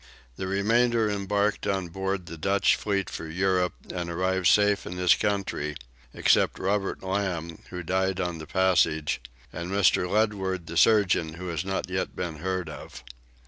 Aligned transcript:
The 0.35 0.47
remainder 0.47 1.07
embarked 1.11 1.67
on 1.67 1.89
board 1.89 2.25
the 2.25 2.35
Dutch 2.35 2.75
fleet 2.75 3.07
for 3.07 3.27
Europe, 3.27 3.73
and 3.93 4.09
arrived 4.09 4.47
safe 4.47 4.87
at 4.87 4.95
this 4.95 5.13
country, 5.13 5.75
except 6.11 6.57
Robert 6.57 7.03
Lamb, 7.03 7.61
who 7.69 7.83
died 7.83 8.19
on 8.19 8.39
the 8.39 8.47
passage, 8.47 9.21
and 9.53 9.69
Mr. 9.69 10.09
Ledward 10.09 10.65
the 10.65 10.75
surgeon 10.75 11.33
who 11.35 11.49
has 11.49 11.63
not 11.63 11.87
yet 11.87 12.15
been 12.15 12.37
heard 12.37 12.67
of. 12.67 13.03